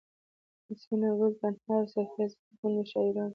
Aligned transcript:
حسينه 0.67 1.09
ګل 1.19 1.31
تنها 1.39 1.73
او 1.79 1.85
صفيه 1.93 2.25
صديقي 2.31 2.55
غوندې 2.59 2.83
شاعرانو 2.91 3.29